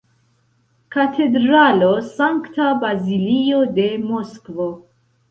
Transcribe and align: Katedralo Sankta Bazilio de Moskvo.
Katedralo 0.93 1.89
Sankta 2.13 2.69
Bazilio 2.85 3.59
de 3.75 3.85
Moskvo. 4.07 4.69